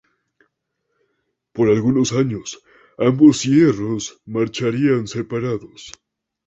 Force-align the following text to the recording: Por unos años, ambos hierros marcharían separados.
Por 1.53 1.69
unos 1.69 2.11
años, 2.13 2.63
ambos 2.97 3.43
hierros 3.43 4.19
marcharían 4.25 5.05
separados. 5.07 5.91